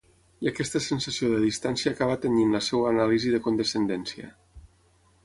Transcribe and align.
I 0.45 0.47
aquesta 0.51 0.79
sensació 0.85 1.27
de 1.33 1.41
distància 1.43 1.93
acaba 1.95 2.15
tenyint 2.23 2.55
la 2.55 2.63
seva 2.69 2.89
anàlisi 2.93 3.35
de 3.35 3.43
condescendència. 3.49 4.31